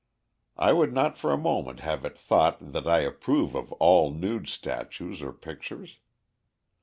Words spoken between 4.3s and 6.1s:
statues or pictures.